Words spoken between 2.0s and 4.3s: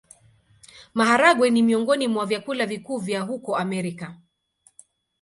mwa vyakula vikuu vya huko Amerika.